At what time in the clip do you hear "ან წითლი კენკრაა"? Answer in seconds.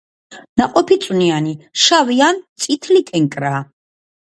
2.31-3.67